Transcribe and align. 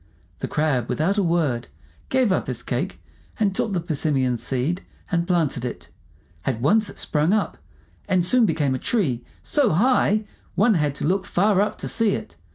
The 0.39 0.47
Crab, 0.47 0.89
without 0.89 1.19
a 1.19 1.23
word, 1.23 1.67
gave 2.09 2.31
up 2.31 2.47
his 2.47 2.63
cake, 2.63 2.99
and 3.39 3.53
took 3.53 3.71
the 3.71 3.79
persimmon 3.79 4.37
seed 4.37 4.81
and 5.11 5.27
planted 5.27 5.63
it. 5.63 5.89
At 6.43 6.59
once 6.59 6.89
it 6.89 6.97
sprung 6.97 7.33
up, 7.33 7.59
and 8.09 8.25
soon 8.25 8.47
became 8.47 8.73
a 8.73 8.79
tree 8.79 9.23
so 9.43 9.69
high 9.69 10.23
one 10.55 10.73
had 10.73 10.95
to 10.95 11.05
look 11.07 11.27
far 11.27 11.61
up 11.61 11.77
to 11.77 11.87
see 11.87 12.15
it. 12.15 12.35